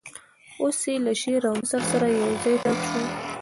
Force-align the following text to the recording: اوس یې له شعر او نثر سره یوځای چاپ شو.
اوس 0.61 0.79
یې 0.91 0.95
له 1.05 1.13
شعر 1.21 1.43
او 1.49 1.55
نثر 1.61 1.81
سره 1.91 2.05
یوځای 2.17 2.55
چاپ 2.63 2.79
شو. 2.87 3.01